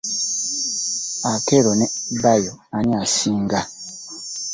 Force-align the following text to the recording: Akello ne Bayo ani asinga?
Akello 1.31 1.71
ne 1.75 1.85
Bayo 2.21 2.53
ani 2.75 2.93
asinga? 3.03 3.59